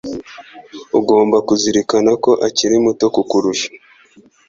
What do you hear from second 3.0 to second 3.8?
kukurusha.